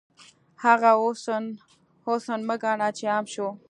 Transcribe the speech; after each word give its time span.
هغه 0.63 0.91
حسن، 1.03 1.43
حسن 2.05 2.39
مه 2.47 2.55
ګڼه 2.63 2.89
چې 2.97 3.05
عام 3.13 3.25
شو 3.33 3.47